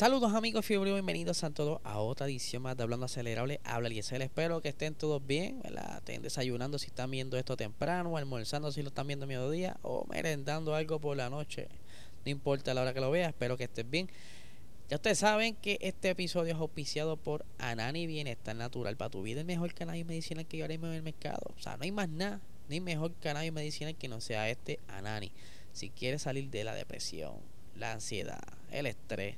[0.00, 3.60] Saludos amigos fiebre, bienvenidos a todos a otra edición más de Hablando Acelerable.
[3.64, 5.98] Habla Eliezer, espero que estén todos bien, ¿verdad?
[5.98, 10.74] Estén desayunando si están viendo esto temprano, almorzando si lo están viendo mediodía o merendando
[10.74, 11.68] algo por la noche.
[12.24, 14.08] No importa la hora que lo veas, espero que estén bien.
[14.88, 19.40] Ya ustedes saben que este episodio es auspiciado por Anani Bienestar Natural para tu vida,
[19.40, 21.52] el mejor cannabis medicinal que yo ahora mismo en el mercado.
[21.58, 22.40] O sea, no hay más nada,
[22.70, 25.30] ni mejor cannabis medicinal que no sea este Anani.
[25.74, 27.34] Si quieres salir de la depresión,
[27.76, 28.40] la ansiedad,
[28.72, 29.36] el estrés,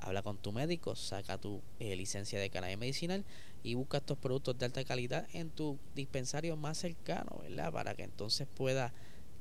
[0.00, 3.24] habla con tu médico, saca tu eh, licencia de cannabis medicinal
[3.62, 7.72] y busca estos productos de alta calidad en tu dispensario más cercano, ¿verdad?
[7.72, 8.92] Para que entonces pueda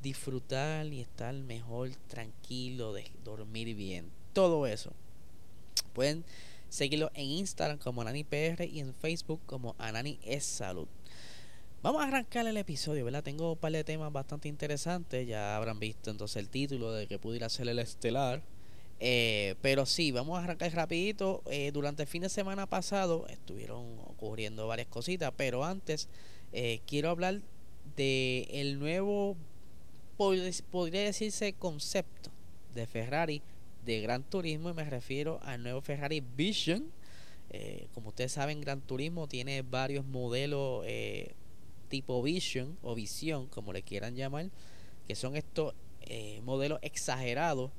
[0.01, 4.11] disfrutar y estar mejor, tranquilo, de dormir bien.
[4.33, 4.91] Todo eso.
[5.93, 6.23] Pueden
[6.69, 10.87] seguirlo en Instagram como AnaniPR y en Facebook como Anani es Salud.
[11.81, 13.23] Vamos a arrancar el episodio, ¿verdad?
[13.23, 15.25] Tengo un par de temas bastante interesantes.
[15.25, 18.41] Ya habrán visto entonces el título de que pudiera ser el estelar
[18.99, 21.41] eh, pero sí, vamos a arrancar rapidito.
[21.45, 26.09] Eh, durante el fin de semana pasado estuvieron ocurriendo varias cositas, pero antes
[26.51, 27.41] eh, quiero hablar
[27.95, 29.37] de el nuevo,
[30.17, 32.29] podría decirse, concepto
[32.73, 33.41] de Ferrari
[33.85, 36.91] de Gran Turismo y me refiero al nuevo Ferrari Vision.
[37.93, 40.85] como ustedes saben, Gran Turismo tiene varios modelos
[41.87, 44.49] tipo Vision o Visión, como le quieran llamar,
[45.07, 45.73] que son estos
[46.43, 47.71] modelos exagerados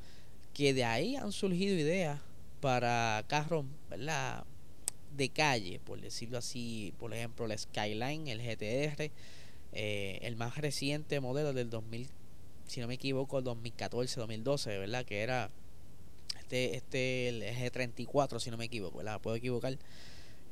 [0.54, 2.20] que de ahí han surgido ideas
[2.60, 3.64] para carros
[5.16, 9.10] de calle, por decirlo así, por ejemplo el Skyline, el GTR,
[9.72, 12.08] eh, el más reciente modelo del 2000,
[12.66, 15.04] si no me equivoco, el 2014, 2012, ¿verdad?
[15.04, 15.50] Que era
[16.38, 19.20] este, este el G34, si no me equivoco, ¿verdad?
[19.20, 19.76] Puedo equivocar,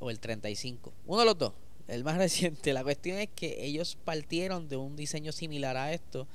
[0.01, 1.53] o el 35, uno de los dos,
[1.87, 2.73] el más reciente.
[2.73, 6.27] La cuestión es que ellos partieron de un diseño similar a esto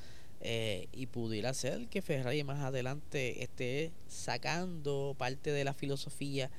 [0.46, 6.52] eh, y pudiera ser que Ferrari más adelante esté sacando parte de la filosofía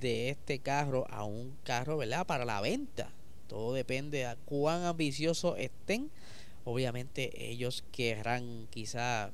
[0.00, 2.26] de este carro a un carro, ¿verdad?
[2.26, 3.10] Para la venta.
[3.48, 6.10] Todo depende a cuán ambiciosos estén.
[6.66, 9.30] Obviamente ellos querrán quizá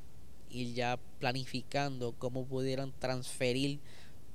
[0.48, 3.80] ir ya planificando cómo pudieran transferir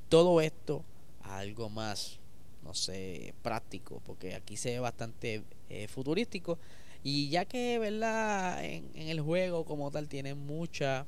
[0.09, 0.83] todo esto
[1.21, 2.19] a algo más,
[2.65, 6.59] no sé, práctico, porque aquí se ve bastante eh, futurístico
[7.03, 8.63] y ya que, ¿verdad?
[8.63, 11.05] En, el juego como tal tienen mucha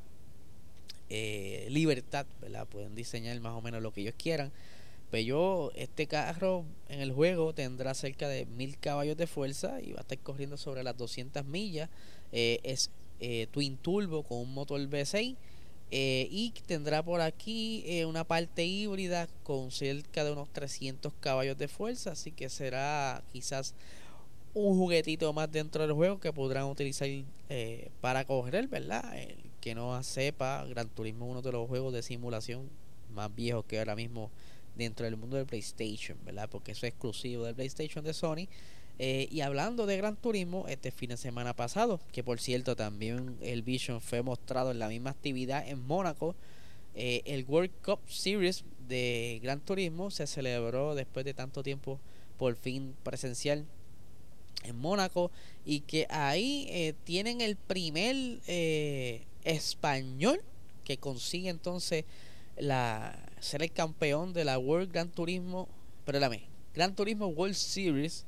[1.10, 2.68] eh, libertad, ¿verdad?
[2.68, 4.52] Pueden diseñar más o menos lo que ellos quieran.
[5.10, 9.80] Pero pues yo, este carro en el juego tendrá cerca de 1000 caballos de fuerza
[9.82, 11.90] y va a estar corriendo sobre las 200 millas.
[12.34, 12.92] Eh, es
[13.22, 15.38] eh, Twin Turbo con un motor V6.
[15.92, 22.12] y tendrá por aquí una parte híbrida con cerca de unos 300 caballos de fuerza.
[22.12, 23.76] Así que será quizás
[24.56, 27.08] un juguetito más dentro del juego que podrán utilizar
[27.50, 29.18] eh, para correr, ¿verdad?
[29.18, 32.70] El que no sepa, Gran Turismo es uno de los juegos de simulación
[33.14, 34.32] más viejos que ahora mismo
[34.76, 36.50] dentro del mundo del PlayStation, ¿verdad?
[36.50, 38.48] Porque eso es exclusivo del PlayStation de Sony.
[38.98, 43.36] Eh, y hablando de Gran Turismo, este fin de semana pasado, que por cierto también
[43.42, 46.34] el Vision fue mostrado en la misma actividad en Mónaco,
[46.94, 52.00] eh, el World Cup Series de Gran Turismo se celebró después de tanto tiempo
[52.38, 53.66] por fin presencial
[54.64, 55.32] en Mónaco
[55.66, 60.42] y que ahí eh, tienen el primer eh, español
[60.84, 62.06] que consigue entonces
[62.58, 65.68] la ser el campeón de la World Gran Turismo,
[66.06, 66.44] perdóname,
[66.74, 68.26] Gran Turismo World Series.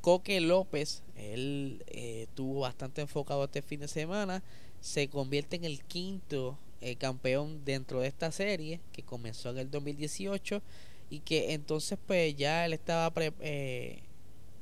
[0.00, 4.42] Coque López, él eh, tuvo bastante enfocado este fin de semana,
[4.82, 6.58] se convierte en el quinto
[6.98, 10.60] campeón dentro de esta serie que comenzó en el 2018
[11.08, 13.10] y que entonces pues ya él estaba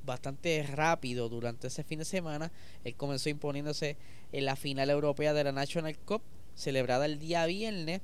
[0.04, 2.52] bastante rápido durante ese fin de semana.
[2.84, 3.96] Él comenzó imponiéndose
[4.32, 6.22] en la final europea de la National Cup,
[6.54, 8.00] celebrada el día viernes.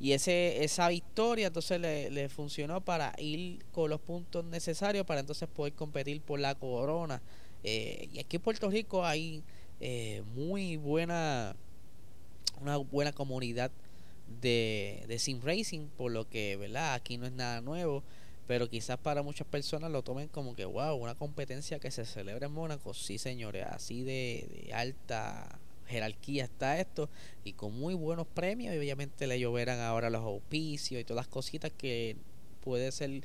[0.00, 5.48] Y ese, esa victoria entonces le, funcionó para ir con los puntos necesarios para entonces
[5.48, 7.20] poder competir por la corona.
[7.64, 9.42] Eh, y aquí en Puerto Rico hay
[9.80, 11.56] eh, muy buena,
[12.60, 13.72] una buena comunidad
[14.40, 16.94] de, de sim racing, por lo que, ¿verdad?
[16.94, 18.04] Aquí no es nada nuevo
[18.48, 22.46] pero quizás para muchas personas lo tomen como que, wow, una competencia que se celebra
[22.46, 27.10] en Mónaco, sí señores, así de, alta jerarquía está esto
[27.44, 31.28] y con muy buenos premios y obviamente le lloverán ahora los auspicios y todas las
[31.28, 32.16] cositas que
[32.62, 33.22] puede ser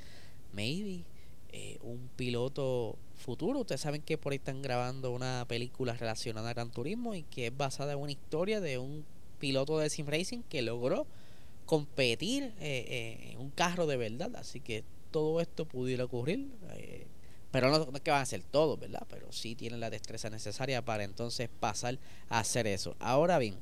[0.52, 1.06] maybe
[1.54, 3.60] eh, un piloto futuro.
[3.60, 7.48] Ustedes saben que por ahí están grabando una película relacionada a Gran Turismo y que
[7.48, 9.06] es basada en una historia de un
[9.40, 11.08] piloto de sim racing que logró
[11.66, 14.36] competir eh, eh, en un carro de verdad.
[14.36, 16.50] Así que todo esto pudiera ocurrir.
[17.52, 19.06] pero no, es que van a ser todos, ¿verdad?
[19.10, 22.98] Pero sí tienen la destreza necesaria para entonces pasar a hacer eso.
[23.00, 23.56] Ahora bien,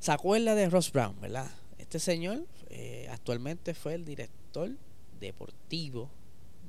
[0.00, 1.50] ¿se acuerda de Ross Brown, verdad?
[1.78, 2.46] Este señor
[3.10, 4.70] actualmente fue el director
[5.18, 6.10] deportivo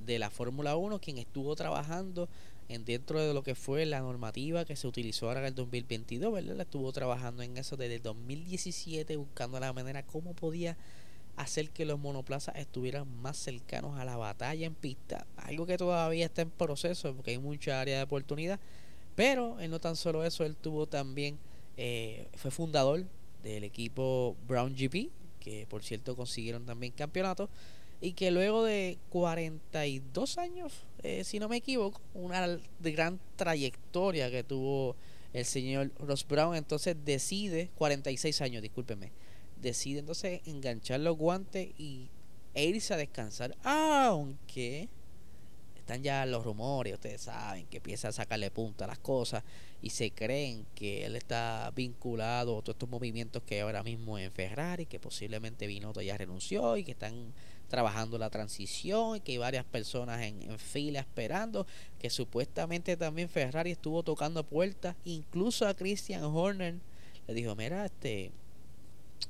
[0.05, 2.29] de la Fórmula 1, quien estuvo trabajando
[2.69, 6.31] en dentro de lo que fue la normativa que se utilizó ahora en el 2022,
[6.31, 6.61] ¿verdad?
[6.61, 10.77] Estuvo trabajando en eso desde el 2017, buscando la manera cómo podía
[11.39, 16.25] hacer que los monoplazas estuvieran más cercanos a la batalla en pista, algo que todavía
[16.25, 18.59] está en proceso porque hay mucha área de oportunidad,
[19.15, 21.39] pero él no tan solo eso, él tuvo también,
[21.77, 23.05] eh, fue fundador
[23.41, 27.49] del equipo Brown GP, que por cierto consiguieron también campeonato,
[28.01, 34.43] y que luego de 42 años, eh, si no me equivoco, una gran trayectoria que
[34.43, 34.97] tuvo
[35.31, 39.13] el señor Ross Brown, entonces decide, 46 años, discúlpeme,
[39.61, 42.09] decide entonces enganchar los guantes y,
[42.53, 44.89] e irse a descansar, aunque
[45.89, 49.43] están ya los rumores, ustedes saben, que empieza a sacarle punta a las cosas
[49.81, 54.31] y se creen que él está vinculado a todos estos movimientos que ahora mismo en
[54.31, 57.33] Ferrari, que posiblemente Binotto ya renunció y que están
[57.69, 61.65] trabajando la transición y que hay varias personas en, fila esperando,
[61.97, 66.75] que supuestamente también Ferrari estuvo tocando puertas, incluso a Christian Horner
[67.27, 68.31] le dijo, mira, este,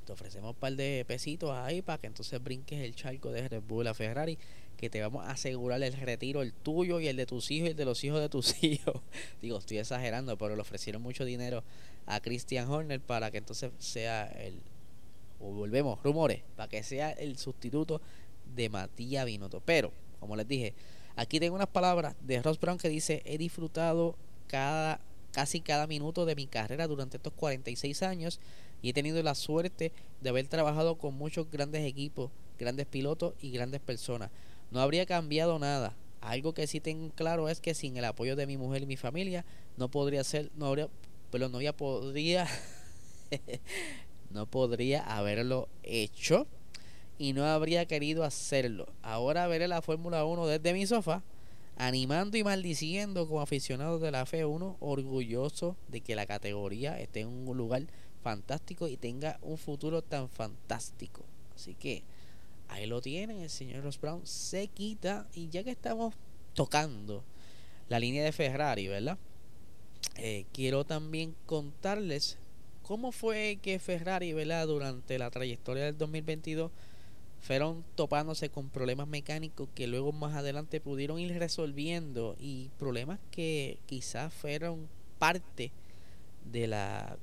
[0.04, 3.62] te ofrecemos un par de pesitos ahí para que entonces brinques el charco de Red
[3.62, 4.38] Bull a Ferrari,
[4.76, 7.70] que te vamos a asegurar el retiro, el tuyo y el de tus hijos y
[7.72, 9.00] el de los hijos de tus hijos.
[9.42, 11.62] Digo, estoy exagerando, pero le ofrecieron mucho dinero
[12.06, 14.60] a Christian Horner para que entonces sea el,
[15.40, 18.00] o volvemos, rumores, para que sea el sustituto
[18.54, 19.62] de Matías Binotto.
[19.64, 20.74] Pero, como les dije,
[21.16, 24.16] aquí tengo unas palabras de Ross Brown que dice, he disfrutado
[24.46, 25.00] cada,
[25.32, 28.40] casi cada minuto de mi carrera durante estos 46 años
[28.82, 33.50] y he tenido la suerte de haber trabajado con muchos grandes equipos, grandes pilotos y
[33.50, 34.30] grandes personas.
[34.70, 35.94] No habría cambiado nada.
[36.20, 38.96] Algo que sí tengo claro es que sin el apoyo de mi mujer y mi
[38.96, 39.44] familia
[39.76, 40.88] no podría ser, no habría,
[41.30, 42.46] pero no había podría,
[44.30, 46.46] no podría haberlo hecho
[47.18, 48.86] y no habría querido hacerlo.
[49.02, 51.22] Ahora veré la Fórmula 1 desde mi sofá,
[51.80, 57.28] animando y maldiciendo como aficionado de la F1, orgulloso de que la categoría esté en
[57.28, 57.86] un lugar
[58.22, 61.24] fantástico y tenga un futuro tan fantástico.
[61.54, 62.02] Así que
[62.68, 66.12] ahí lo tienen, el señor Ross Brown se quita y ya que estamos
[66.52, 67.24] tocando
[67.88, 69.16] la línea de Ferrari, ¿verdad?
[70.16, 72.36] Eh, quiero también contarles
[72.82, 74.66] cómo fue que Ferrari, ¿verdad?
[74.66, 76.70] Durante la trayectoria del 2022
[77.40, 83.78] fueron topándose con problemas mecánicos que luego más adelante pudieron ir resolviendo y problemas que
[83.86, 84.88] quizás fueron
[85.18, 85.72] parte
[86.50, 87.18] de la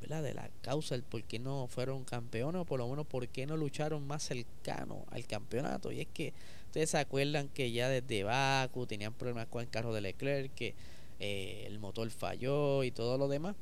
[0.00, 3.46] de la causa el por qué no fueron campeones o por lo menos por qué
[3.46, 5.92] no lucharon más cercano al campeonato.
[5.92, 6.34] Y es que
[6.66, 10.74] ustedes se acuerdan que ya desde Baku tenían problemas con el carro de Leclerc que
[11.20, 13.56] eh, el motor falló y todo lo demás.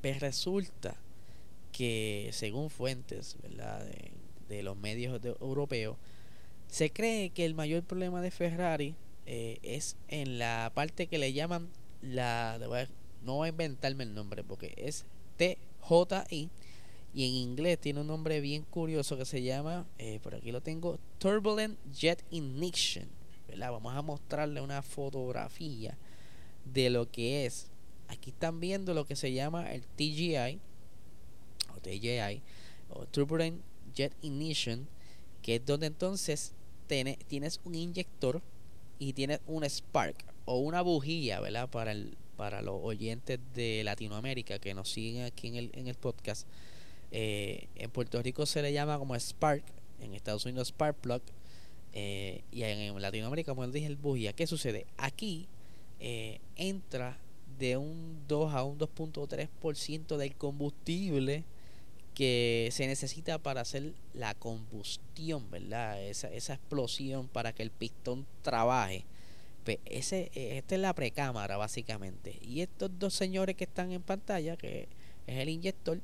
[0.00, 0.96] Pues resulta
[1.70, 4.12] que según fuentes verdad de,
[4.48, 5.96] de los medios europeos,
[6.68, 8.94] se cree que el mayor problema de Ferrari
[9.26, 11.68] eh, es en la parte que le llaman
[12.02, 12.58] la...
[13.22, 15.04] No voy a inventarme el nombre porque es
[15.36, 16.50] TJI
[17.14, 20.60] y en inglés tiene un nombre bien curioso que se llama, eh, por aquí lo
[20.60, 23.08] tengo, Turbulent Jet Ignition.
[23.58, 25.96] Vamos a mostrarle una fotografía
[26.66, 27.70] de lo que es.
[28.08, 30.60] Aquí están viendo lo que se llama el TGI
[31.74, 32.42] o TGI
[32.90, 33.62] o Turbulent
[33.96, 34.86] Jet Ignition,
[35.42, 36.52] que es donde entonces
[36.86, 38.42] tienes un inyector
[38.98, 41.68] y tienes un spark o una bujía, ¿verdad?
[41.68, 45.94] Para, el, para los oyentes de Latinoamérica que nos siguen aquí en el, en el
[45.94, 46.46] podcast.
[47.10, 49.64] Eh, en Puerto Rico se le llama como spark,
[50.00, 51.22] en Estados Unidos spark plug,
[51.92, 54.32] eh, y en, Latinoamérica, como les dije, el bujía.
[54.32, 54.86] ¿Qué sucede?
[54.96, 55.48] Aquí
[55.98, 57.18] eh, entra
[57.58, 61.44] de un 2 a un 2.3% del combustible
[62.16, 66.02] que se necesita para hacer la combustión, ¿verdad?
[66.02, 69.04] Esa, esa explosión para que el pistón trabaje.
[69.64, 72.38] Pues ese, esta es la precámara, básicamente.
[72.40, 74.88] Y estos dos señores que están en pantalla, que
[75.26, 76.00] es el inyector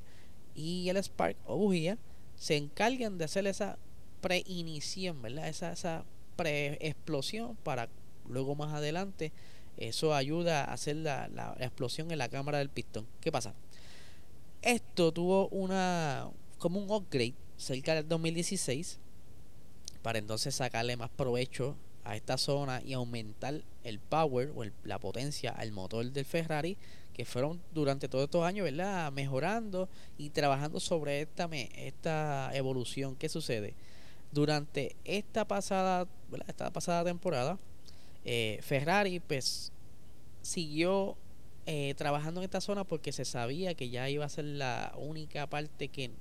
[0.53, 1.97] y el spark o bujía,
[2.35, 3.79] se encargan de hacer esa
[4.21, 5.47] preinición, ¿verdad?
[5.47, 6.05] Esa, esa
[6.35, 7.89] pre-explosión para
[8.29, 9.31] luego más adelante
[9.77, 13.07] eso ayuda a hacer la, la, explosión en la cámara del pistón.
[13.19, 13.55] ¿Qué pasa?
[14.63, 18.97] Esto tuvo una como un upgrade cerca del 2016
[20.01, 25.51] para entonces sacarle más provecho a esta zona y aumentar el power o la potencia
[25.51, 26.77] al motor del Ferrari
[27.13, 29.11] que fueron durante todos estos años, ¿verdad?
[29.11, 33.17] Mejorando y trabajando sobre esta, esta evolución.
[33.17, 33.73] ¿Qué sucede?
[34.31, 36.07] Durante esta pasada,
[36.47, 37.59] Esta pasada temporada,
[38.23, 39.73] eh, Ferrari pues
[40.41, 41.17] siguió
[41.65, 45.47] eh, trabajando en esta zona porque se sabía que ya iba a ser la única
[45.47, 46.11] parte que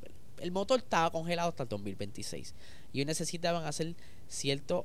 [0.40, 2.54] el motor estaba congelado hasta el 2026
[2.92, 3.94] y ellos necesitaban hacer
[4.28, 4.84] ciertos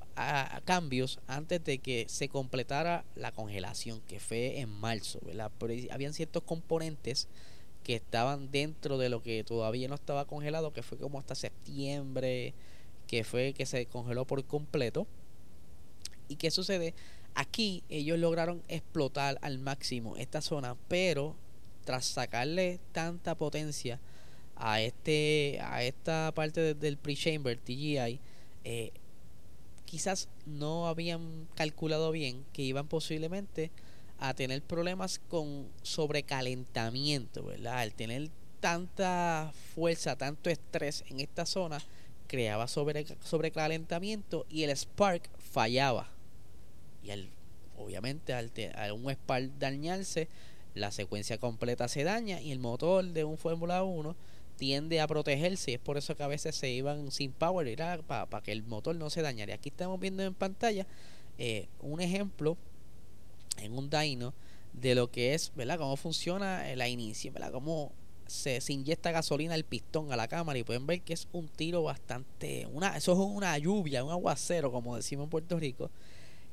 [0.65, 5.51] cambios antes de que se completara la congelación que fue en marzo ¿verdad?
[5.57, 7.27] pero habían ciertos componentes
[7.83, 12.53] que estaban dentro de lo que todavía no estaba congelado que fue como hasta septiembre
[13.07, 15.07] que fue que se congeló por completo.
[16.27, 16.93] Y qué sucede
[17.37, 21.35] aquí ellos lograron explotar al máximo esta zona pero
[21.85, 23.99] tras sacarle tanta potencia
[24.55, 28.19] a este a esta parte del pre-chamber TGI
[28.63, 28.91] eh,
[29.85, 33.71] quizás no habían calculado bien que iban posiblemente
[34.19, 37.79] a tener problemas con sobrecalentamiento, ¿verdad?
[37.79, 38.29] Al tener
[38.59, 41.79] tanta fuerza, tanto estrés en esta zona,
[42.27, 46.16] creaba sobre, sobrecalentamiento y el spark fallaba.
[47.07, 47.29] Y al,
[47.77, 50.27] obviamente al, al un spark dañarse,
[50.75, 54.15] la secuencia completa se daña y el motor de un Fórmula 1
[54.57, 58.41] tiende a protegerse y es por eso que a veces se iban sin power para
[58.41, 59.53] que el motor no se dañara.
[59.53, 60.85] Aquí estamos viendo en pantalla
[61.37, 62.57] eh, un ejemplo
[63.57, 64.33] en un dyno
[64.73, 65.77] de lo que es, ¿verdad?
[65.77, 67.51] Cómo funciona la inicio, ¿verdad?
[67.51, 67.91] Cómo
[68.27, 71.47] se, se, inyecta gasolina al pistón a la cámara y pueden ver que es un
[71.47, 75.89] tiro bastante, una, eso es una lluvia, un aguacero, como decimos en Puerto Rico,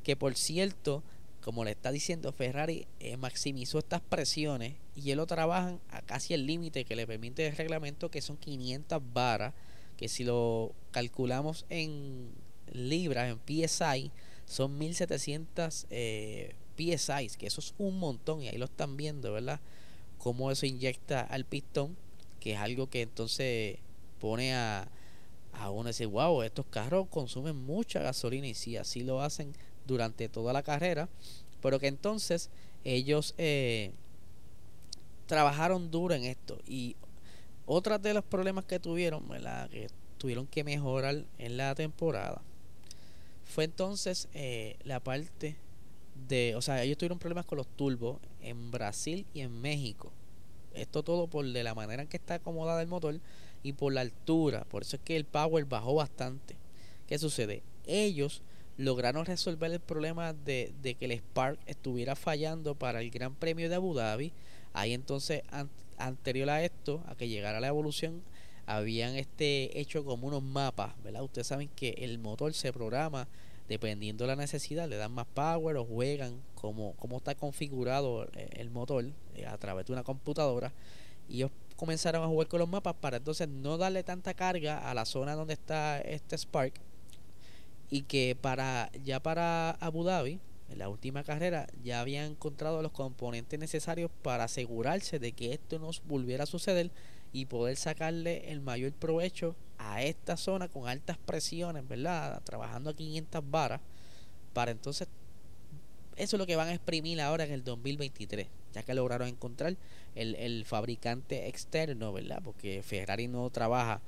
[0.04, 1.02] que por cierto
[1.44, 6.32] como le está diciendo Ferrari, eh, maximizó estas presiones y él lo trabajan a casi
[6.32, 9.52] el límite que le permite el reglamento, que son 500 varas,
[9.99, 12.30] que si lo calculamos en
[12.73, 14.11] libras, en PSI,
[14.46, 19.61] son 1700 eh, PSI, que eso es un montón y ahí lo están viendo, ¿verdad?
[20.16, 21.94] Cómo eso inyecta al pistón,
[22.40, 23.80] que es algo que entonces
[24.18, 24.88] pone a,
[25.52, 29.52] a uno decir, wow, estos carros consumen mucha gasolina y si así lo hacen
[29.87, 31.09] durante toda la carrera,
[31.61, 32.50] pero que entonces
[32.85, 33.93] ellos eh,
[35.26, 36.97] trabajaron duro en esto y
[37.67, 39.26] otros de los problemas que tuvieron,
[39.71, 39.88] que
[40.19, 42.43] tuvieron que mejorar en la temporada,
[43.45, 45.57] fue entonces eh, la parte
[46.29, 50.12] de, o sea, ellos tuvieron problemas con los turbos en Brasil y en México.
[50.75, 53.21] Esto todo por de la manera en que está acomodada el motor
[53.62, 54.64] y por la altura.
[54.64, 56.57] Por eso es que el power bajó bastante.
[57.07, 57.62] ¿Qué sucede?
[57.87, 58.43] Ellos
[58.76, 63.76] lograron resolver el problema de, que el Spark estuviera fallando para el Gran Premio de
[63.76, 64.33] Abu Dhabi.
[64.73, 65.43] Ahí entonces,
[65.99, 68.23] anterior a esto, a que llegara la evolución,
[68.66, 71.23] habían este hecho como unos mapas, ¿verdad?
[71.23, 73.28] Ustedes saben que el motor se programa
[73.69, 78.49] dependiendo de la necesidad, le dan más power o juegan como, como está configurado eh,
[78.57, 80.73] el motor eh, a través de una computadora.
[81.28, 84.95] Y ellos comenzaron a jugar con los mapas para entonces no darle tanta carga a
[84.95, 86.75] la zona donde está este Spark
[87.94, 92.90] y que para ya para Abu Dhabi en la última carrera ya habían encontrado los
[92.90, 96.90] componentes necesarios para asegurarse de que esto no volviera a suceder
[97.32, 102.42] y poder sacarle el mayor provecho a esta zona con altas presiones, ¿verdad?
[102.42, 103.80] Trabajando a 500 varas
[104.54, 105.06] para entonces
[106.16, 109.76] eso es lo que van a exprimir ahora en el 2023, ya que lograron encontrar
[110.16, 112.40] el, el fabricante externo, ¿verdad?
[112.42, 114.00] Porque Ferrari no trabaja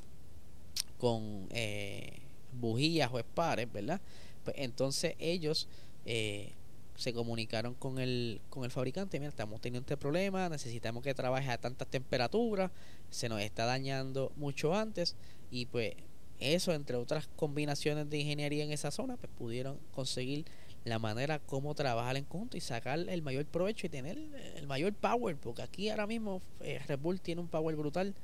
[0.98, 2.25] con eh,
[2.60, 4.00] bujías o espares, ¿verdad?
[4.44, 5.68] Pues entonces ellos
[6.04, 6.52] eh,
[6.96, 11.50] se comunicaron con el, con el fabricante, mira, estamos teniendo este problema, necesitamos que trabaje
[11.50, 12.70] a tantas temperaturas,
[13.10, 15.16] se nos está dañando mucho antes
[15.50, 15.94] y pues
[16.38, 20.44] eso, entre otras combinaciones de ingeniería en esa zona, pues pudieron conseguir
[20.84, 24.18] la manera como trabajar en conjunto y sacar el mayor provecho y tener
[24.56, 28.14] el mayor power, porque aquí ahora mismo eh, Red Bull tiene un power brutal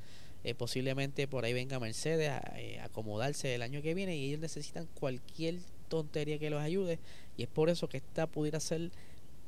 [0.44, 4.40] eh, posiblemente por ahí venga Mercedes a eh, acomodarse el año que viene y ellos
[4.40, 5.56] necesitan cualquier
[5.88, 6.98] tontería que los ayude
[7.36, 8.90] y es por eso que esta pudiera ser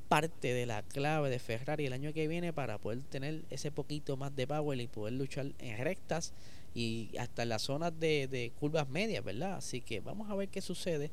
[0.09, 4.17] parte de la clave de Ferrari el año que viene para poder tener ese poquito
[4.17, 6.33] más de power y poder luchar en rectas
[6.75, 9.55] y hasta en las zonas de, de curvas medias, ¿verdad?
[9.55, 11.11] Así que vamos a ver qué sucede.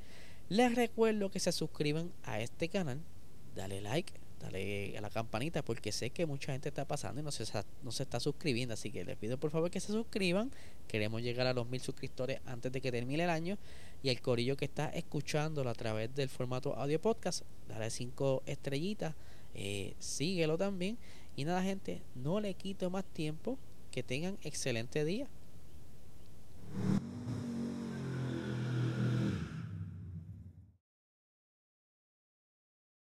[0.50, 3.00] Les recuerdo que se suscriban a este canal,
[3.56, 7.32] dale like, dale a la campanita porque sé que mucha gente está pasando y no
[7.32, 7.46] se,
[7.84, 8.74] no se está suscribiendo.
[8.74, 10.52] Así que les pido por favor que se suscriban.
[10.88, 13.58] Queremos llegar a los mil suscriptores antes de que termine el año.
[14.04, 19.16] Y el corillo que está escuchándolo a través del formato audio podcast, dale cinco estrellitas.
[19.54, 20.98] Eh, síguelo también.
[21.36, 23.58] Y nada, gente, no le quito más tiempo.
[23.92, 25.28] Que tengan excelente día.